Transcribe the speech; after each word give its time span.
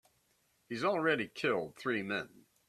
He's 0.67 0.83
already 0.83 1.27
killed 1.27 1.75
three 1.77 2.01
men. 2.01 2.47